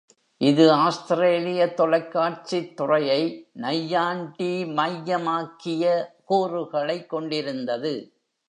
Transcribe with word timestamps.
இது 0.37 0.71
ஆஸ்திரேலிய 0.71 1.73
தொலைக்காட்சித் 1.77 2.73
துறையை 2.73 3.47
நையாண்டிமையமாக்கிய 3.55 6.05
கூறுகளைக் 6.29 7.09
கொண்டிருந்தது. 7.09 8.13